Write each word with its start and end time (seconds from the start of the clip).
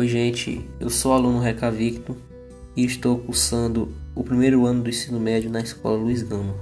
Oi, 0.00 0.08
gente, 0.08 0.66
eu 0.80 0.88
sou 0.88 1.12
aluno 1.12 1.40
Recavicto 1.40 2.16
e 2.74 2.86
estou 2.86 3.18
cursando 3.18 3.92
o 4.14 4.24
primeiro 4.24 4.64
ano 4.64 4.82
do 4.82 4.88
ensino 4.88 5.20
médio 5.20 5.50
na 5.50 5.60
escola 5.60 5.98
Luiz 5.98 6.22
Gama. 6.22 6.54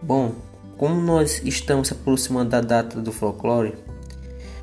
Bom, 0.00 0.32
como 0.78 1.00
nós 1.00 1.42
estamos 1.44 1.88
se 1.88 1.94
aproximando 1.94 2.50
da 2.50 2.60
data 2.60 3.00
do 3.00 3.10
folclore, 3.10 3.74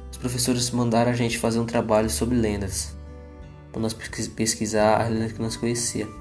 os 0.09 0.17
professores 0.17 0.71
mandaram 0.71 1.11
a 1.11 1.13
gente 1.13 1.37
fazer 1.37 1.59
um 1.59 1.65
trabalho 1.65 2.09
sobre 2.09 2.37
lendas, 2.37 2.95
para 3.73 3.81
nós 3.81 3.93
pesquisar 3.93 4.95
as 5.01 5.09
lendas 5.09 5.33
que 5.33 5.41
nós 5.41 5.57
conhecíamos. 5.57 6.15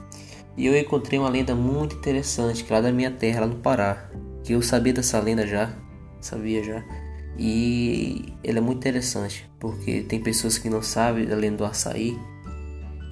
E 0.57 0.67
eu 0.67 0.77
encontrei 0.77 1.21
uma 1.21 1.29
lenda 1.29 1.55
muito 1.55 1.95
interessante, 1.95 2.65
que 2.65 2.73
é 2.73 2.75
lá 2.75 2.83
da 2.83 2.91
minha 2.91 3.13
terra, 3.13 3.43
lá 3.43 3.47
no 3.47 3.59
Pará, 3.59 4.11
que 4.43 4.55
eu 4.55 4.61
sabia 4.61 4.93
dessa 4.93 5.21
lenda 5.21 5.47
já, 5.47 5.73
sabia 6.21 6.65
já 6.65 7.08
e 7.37 8.33
ele 8.43 8.59
é 8.59 8.61
muito 8.61 8.79
interessante, 8.79 9.49
porque 9.61 10.03
tem 10.03 10.21
pessoas 10.21 10.59
que 10.59 10.69
não 10.69 10.83
sabem 10.83 11.31
além 11.31 11.55
do 11.55 11.65
açaí. 11.65 12.19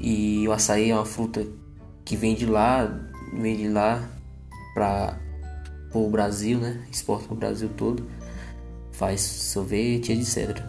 E 0.00 0.46
o 0.48 0.52
açaí 0.52 0.90
é 0.90 0.94
uma 0.94 1.04
fruta 1.04 1.46
que 2.04 2.16
vem 2.16 2.34
de 2.34 2.44
lá, 2.44 2.86
vem 3.32 3.56
de 3.56 3.68
lá 3.68 4.08
para 4.74 5.18
o 5.94 6.10
Brasil, 6.10 6.58
né? 6.58 6.84
Exporta 6.90 7.26
para 7.26 7.34
o 7.34 7.36
Brasil 7.36 7.68
todo. 7.76 8.04
Faz 8.92 9.20
sorvete, 9.20 10.12
etc. 10.12 10.60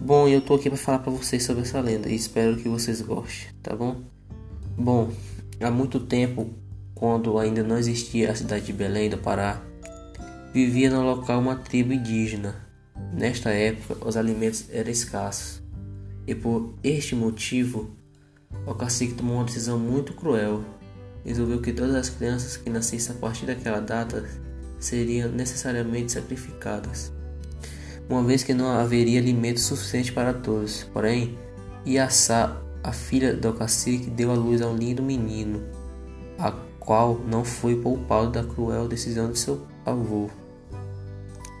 Bom, 0.00 0.28
eu 0.28 0.40
tô 0.40 0.54
aqui 0.54 0.68
para 0.68 0.78
falar 0.78 0.98
para 0.98 1.12
vocês 1.12 1.44
sobre 1.44 1.62
essa 1.62 1.80
lenda 1.80 2.08
e 2.08 2.14
espero 2.14 2.56
que 2.56 2.68
vocês 2.68 3.00
gostem, 3.00 3.48
tá 3.62 3.74
bom? 3.74 4.02
Bom, 4.76 5.10
há 5.60 5.70
muito 5.70 6.00
tempo, 6.00 6.50
quando 6.94 7.38
ainda 7.38 7.62
não 7.62 7.78
existia 7.78 8.32
a 8.32 8.34
cidade 8.34 8.66
de 8.66 8.72
Belém 8.72 9.08
do 9.08 9.18
Pará, 9.18 9.62
vivia 10.52 10.90
no 10.90 11.04
local 11.04 11.40
uma 11.40 11.54
tribo 11.54 11.92
indígena 11.92 12.71
Nesta 13.12 13.50
época, 13.50 14.06
os 14.06 14.16
alimentos 14.16 14.66
eram 14.70 14.90
escassos, 14.90 15.62
e 16.26 16.34
por 16.34 16.74
este 16.82 17.14
motivo, 17.14 17.90
o 18.66 18.74
cacique 18.74 19.14
tomou 19.14 19.36
uma 19.36 19.44
decisão 19.44 19.78
muito 19.78 20.12
cruel. 20.12 20.64
Resolveu 21.24 21.60
que 21.60 21.72
todas 21.72 21.94
as 21.94 22.08
crianças 22.08 22.56
que 22.56 22.68
nascessem 22.68 23.14
a 23.14 23.18
partir 23.18 23.46
daquela 23.46 23.80
data 23.80 24.24
seriam 24.78 25.30
necessariamente 25.30 26.12
sacrificadas, 26.12 27.12
uma 28.08 28.22
vez 28.22 28.42
que 28.42 28.52
não 28.52 28.66
haveria 28.66 29.20
alimento 29.20 29.60
suficiente 29.60 30.12
para 30.12 30.34
todos. 30.34 30.84
Porém, 30.92 31.38
Iaçá, 31.86 32.60
a 32.82 32.92
filha 32.92 33.34
do 33.34 33.52
cacique, 33.52 34.10
deu 34.10 34.30
à 34.32 34.34
luz 34.34 34.60
a 34.60 34.66
um 34.66 34.76
lindo 34.76 35.02
menino, 35.02 35.62
a 36.38 36.50
qual 36.80 37.18
não 37.20 37.44
foi 37.44 37.76
poupado 37.76 38.32
da 38.32 38.42
cruel 38.42 38.88
decisão 38.88 39.30
de 39.30 39.38
seu 39.38 39.64
avô. 39.86 40.28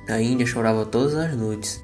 A 0.08 0.20
Índia 0.20 0.44
chorava 0.44 0.84
todas 0.84 1.14
as 1.14 1.36
noites, 1.36 1.82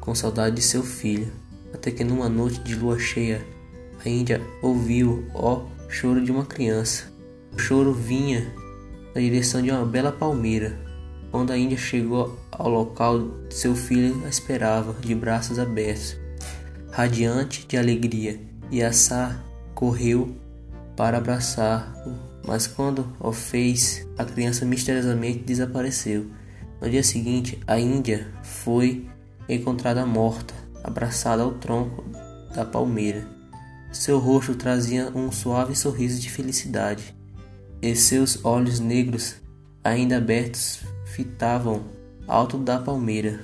com 0.00 0.14
saudade 0.14 0.56
de 0.56 0.62
seu 0.62 0.82
filho, 0.82 1.32
até 1.72 1.90
que 1.90 2.04
numa 2.04 2.28
noite 2.28 2.60
de 2.60 2.76
lua 2.76 2.98
cheia, 2.98 3.44
a 4.04 4.08
Índia 4.08 4.40
ouviu 4.62 5.26
o 5.34 5.62
choro 5.88 6.24
de 6.24 6.30
uma 6.30 6.46
criança. 6.46 7.12
O 7.52 7.58
choro 7.58 7.92
vinha 7.92 8.52
na 9.14 9.20
direção 9.20 9.62
de 9.62 9.70
uma 9.70 9.84
bela 9.84 10.12
palmeira. 10.12 10.78
Quando 11.30 11.52
a 11.52 11.58
Índia 11.58 11.76
chegou 11.76 12.38
ao 12.52 12.68
local, 12.68 13.28
seu 13.50 13.74
filho 13.74 14.22
a 14.24 14.28
esperava, 14.28 14.94
de 15.00 15.14
braços 15.14 15.58
abertos, 15.58 16.16
radiante 16.92 17.66
de 17.66 17.76
alegria, 17.76 18.40
e 18.70 18.82
Assá 18.82 19.42
correu 19.74 20.36
para 20.96 21.18
abraçar-o, 21.18 22.14
mas 22.46 22.68
quando 22.68 23.12
o 23.18 23.32
fez, 23.32 24.06
a 24.16 24.24
criança 24.24 24.64
misteriosamente 24.64 25.40
desapareceu. 25.40 26.26
No 26.84 26.90
dia 26.90 27.02
seguinte, 27.02 27.58
a 27.66 27.80
Índia 27.80 28.30
foi 28.42 29.08
encontrada 29.48 30.04
morta, 30.04 30.52
abraçada 30.82 31.42
ao 31.42 31.52
tronco 31.52 32.04
da 32.54 32.62
palmeira. 32.62 33.26
Seu 33.90 34.18
rosto 34.18 34.54
trazia 34.54 35.10
um 35.14 35.32
suave 35.32 35.74
sorriso 35.74 36.20
de 36.20 36.28
felicidade, 36.28 37.16
e 37.80 37.96
seus 37.96 38.44
olhos 38.44 38.80
negros, 38.80 39.36
ainda 39.82 40.18
abertos, 40.18 40.80
fitavam 41.06 41.84
alto 42.28 42.58
da 42.58 42.78
palmeira, 42.78 43.40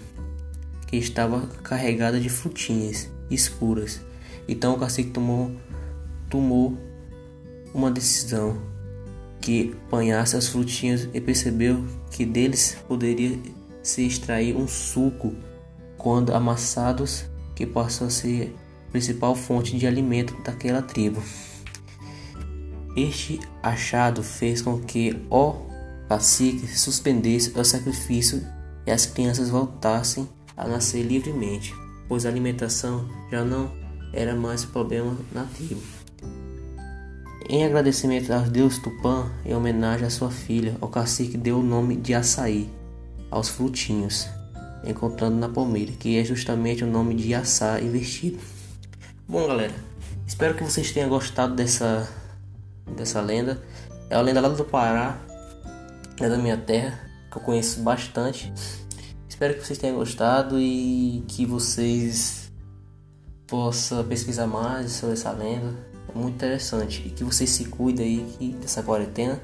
que 0.87 0.98
estava 0.98 1.47
carregada 1.62 2.20
de 2.20 2.28
frutinhas 2.28 3.10
escuras. 3.31 4.03
Então 4.47 4.75
o 4.75 4.78
cacique 4.78 5.12
tomou, 5.12 5.50
tomou 6.28 6.76
uma 7.72 7.91
decisão 7.91 8.60
que 9.40 9.74
apanhasse 9.86 10.36
as 10.36 10.48
frutinhas 10.48 11.08
e 11.12 11.20
percebeu 11.20 11.84
que 12.10 12.24
deles 12.24 12.76
poderia 12.86 13.38
se 13.82 14.06
extrair 14.06 14.56
um 14.56 14.68
suco 14.68 15.34
quando 15.96 16.34
amassados, 16.34 17.24
que 17.54 17.66
passou 17.66 18.06
a 18.06 18.10
ser 18.10 18.54
a 18.88 18.90
principal 18.90 19.34
fonte 19.34 19.76
de 19.76 19.86
alimento 19.86 20.36
daquela 20.42 20.82
tribo. 20.82 21.22
Este 22.96 23.38
achado 23.62 24.22
fez 24.22 24.60
com 24.62 24.80
que 24.80 25.16
o 25.30 25.54
cacique 26.08 26.66
suspendesse 26.66 27.52
o 27.56 27.64
sacrifício 27.64 28.44
e 28.86 28.90
as 28.90 29.06
crianças 29.06 29.48
voltassem 29.48 30.28
a 30.56 30.66
nascer 30.66 31.02
livremente, 31.02 31.74
pois 32.08 32.26
a 32.26 32.28
alimentação 32.28 33.08
já 33.30 33.44
não 33.44 33.70
era 34.12 34.34
mais 34.34 34.64
problema 34.64 35.16
na 35.32 35.44
tribo. 35.44 36.00
Em 37.53 37.65
agradecimento 37.65 38.33
ao 38.33 38.43
deus 38.43 38.78
Tupã, 38.78 39.28
em 39.44 39.53
homenagem 39.56 40.06
à 40.06 40.11
sua 40.11 40.31
filha, 40.31 40.77
o 40.81 40.87
cacique 40.87 41.37
deu 41.37 41.59
o 41.59 41.62
nome 41.65 41.97
de 41.97 42.15
açaí 42.15 42.71
aos 43.28 43.49
frutinhos, 43.49 44.28
encontrando 44.84 45.34
na 45.34 45.49
palmeira, 45.49 45.91
que 45.91 46.16
é 46.16 46.22
justamente 46.22 46.84
o 46.84 46.87
nome 46.87 47.12
de 47.12 47.34
açá 47.34 47.81
invertido. 47.81 48.38
Bom, 49.27 49.49
galera, 49.49 49.75
espero 50.28 50.55
que 50.55 50.62
vocês 50.62 50.93
tenham 50.93 51.09
gostado 51.09 51.56
dessa, 51.56 52.09
dessa 52.97 53.21
lenda. 53.21 53.61
É 54.09 54.17
uma 54.17 54.22
lenda 54.22 54.41
lá 54.41 54.49
do 54.49 54.65
Pará, 54.65 55.21
é 56.21 56.28
da 56.28 56.38
minha 56.38 56.56
terra, 56.56 57.00
que 57.32 57.37
eu 57.37 57.43
conheço 57.43 57.81
bastante. 57.81 58.53
Espero 59.28 59.55
que 59.55 59.67
vocês 59.67 59.77
tenham 59.77 59.97
gostado 59.97 60.56
e 60.56 61.25
que 61.27 61.44
vocês 61.47 62.39
possam 63.50 64.05
pesquisar 64.05 64.47
mais 64.47 64.93
sobre 64.93 65.15
essa 65.15 65.33
lenda 65.33 65.91
é 66.15 66.19
muito 66.19 66.34
interessante. 66.34 67.03
E 67.06 67.11
que 67.11 67.25
vocês 67.25 67.50
se 67.50 67.65
cuidem 67.66 68.27
aí 68.41 68.53
dessa 68.61 68.83
quarentena. 68.83 69.41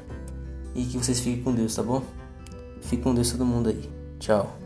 E 0.75 0.85
que 0.85 0.99
vocês 0.99 1.21
fiquem 1.21 1.43
com 1.43 1.53
Deus, 1.53 1.75
tá 1.75 1.83
bom? 1.83 2.03
Fique 2.83 3.03
com 3.03 3.15
Deus 3.15 3.31
todo 3.31 3.45
mundo 3.45 3.69
aí. 3.69 3.91
Tchau. 4.19 4.66